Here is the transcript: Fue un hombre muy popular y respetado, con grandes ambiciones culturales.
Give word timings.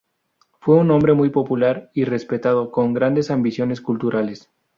Fue 0.59 0.77
un 0.77 0.89
hombre 0.89 1.13
muy 1.13 1.29
popular 1.29 1.91
y 1.93 2.05
respetado, 2.05 2.71
con 2.71 2.91
grandes 2.95 3.29
ambiciones 3.29 3.81
culturales. 3.81 4.49